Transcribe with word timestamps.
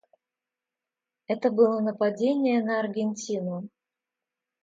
Это 1.27 1.51
было 1.51 1.79
нападение 1.79 2.63
на 2.63 2.79
Аргентину. 2.79 3.69